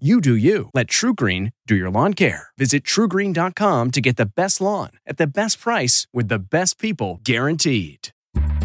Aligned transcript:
You 0.00 0.20
do 0.20 0.34
you. 0.34 0.70
Let 0.74 0.88
TruGreen 0.88 1.52
do 1.68 1.76
your 1.76 1.88
lawn 1.88 2.14
care. 2.14 2.48
Visit 2.58 2.82
trugreen.com 2.82 3.92
to 3.92 4.00
get 4.00 4.16
the 4.16 4.26
best 4.26 4.60
lawn 4.60 4.90
at 5.06 5.18
the 5.18 5.26
best 5.28 5.60
price 5.60 6.08
with 6.12 6.26
the 6.26 6.40
best 6.40 6.80
people 6.80 7.20
guaranteed. 7.22 8.08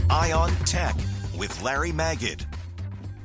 Eye 0.10 0.32
on 0.32 0.50
Tech 0.66 0.96
with 1.38 1.62
Larry 1.62 1.92
Magid. 1.92 2.52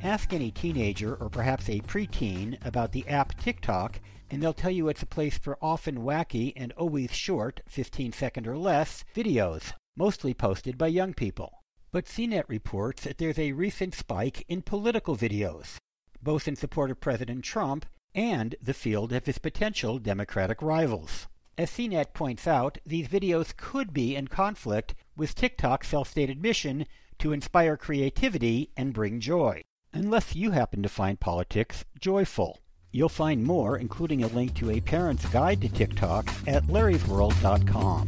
Ask 0.03 0.35
any 0.35 0.51
teenager 0.51 1.15
or 1.15 1.31
perhaps 1.31 1.71
a 1.71 1.81
preteen 1.81 2.59
about 2.67 2.93
the 2.93 3.09
app 3.09 3.39
TikTok, 3.41 3.99
and 4.31 4.43
they'll 4.43 4.53
tell 4.53 4.71
you 4.71 4.89
it's 4.89 5.03
a 5.03 5.07
place 5.07 5.39
for 5.39 5.57
often 5.63 6.01
wacky 6.01 6.53
and 6.57 6.73
always 6.73 7.11
short, 7.11 7.63
15 7.71 8.13
second 8.13 8.47
or 8.47 8.59
less, 8.59 9.03
videos, 9.17 9.73
mostly 9.97 10.35
posted 10.35 10.77
by 10.77 10.89
young 10.89 11.15
people. 11.15 11.63
But 11.91 12.05
CNET 12.05 12.45
reports 12.49 13.05
that 13.05 13.17
there's 13.17 13.39
a 13.39 13.53
recent 13.53 13.95
spike 13.95 14.45
in 14.47 14.61
political 14.61 15.17
videos, 15.17 15.77
both 16.23 16.47
in 16.47 16.55
support 16.55 16.91
of 16.91 17.01
President 17.01 17.43
Trump 17.43 17.87
and 18.15 18.55
the 18.63 18.75
field 18.75 19.13
of 19.13 19.27
his 19.27 19.39
potential 19.39 19.99
Democratic 19.99 20.63
rivals. 20.63 21.27
As 21.57 21.71
CNET 21.71 22.15
points 22.15 22.47
out, 22.47 22.79
these 22.85 23.09
videos 23.09 23.57
could 23.57 23.93
be 23.93 24.17
in 24.17 24.29
conflict 24.29 24.95
with 25.17 25.35
TikTok's 25.35 25.89
self-stated 25.89 26.43
mission 26.43 26.87
to 27.19 27.33
inspire 27.33 27.77
creativity 27.77 28.71
and 28.77 28.93
bring 28.93 29.21
joy. 29.21 29.63
Unless 29.93 30.35
you 30.35 30.51
happen 30.51 30.83
to 30.83 30.89
find 30.89 31.21
politics 31.21 31.85
joyful. 32.01 32.59
You'll 32.91 33.09
find 33.09 33.45
more, 33.45 33.77
including 33.79 34.23
a 34.25 34.29
link 34.29 34.55
to 34.55 34.71
a 34.71 34.81
parent's 34.81 35.27
guide 35.27 35.61
to 35.63 35.69
TikTok, 35.69 36.29
at 36.47 36.65
larrysworld.com. 36.65 38.07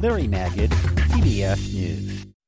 Larry 0.00 0.26
Magid, 0.28 0.70
CBS 1.10 1.74
News. 1.74 2.26